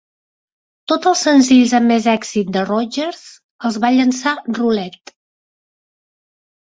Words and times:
Tots 0.91 1.09
els 1.09 1.19
senzills 1.25 1.73
amb 1.79 1.91
més 1.93 2.07
èxit 2.13 2.49
de 2.55 2.63
Rodgers 2.69 3.19
els 3.69 3.77
va 3.83 3.91
llençar 3.99 4.33
Roulette. 4.59 5.15